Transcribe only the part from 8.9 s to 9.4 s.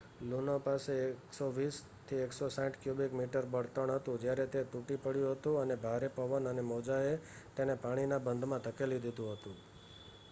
દીધું